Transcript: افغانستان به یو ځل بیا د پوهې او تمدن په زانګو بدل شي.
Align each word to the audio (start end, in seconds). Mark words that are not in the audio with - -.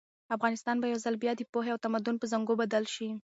افغانستان 0.35 0.75
به 0.79 0.87
یو 0.91 0.99
ځل 1.05 1.15
بیا 1.23 1.31
د 1.35 1.41
پوهې 1.53 1.71
او 1.73 1.81
تمدن 1.85 2.15
په 2.19 2.25
زانګو 2.31 2.59
بدل 2.61 2.83
شي. 2.93 3.07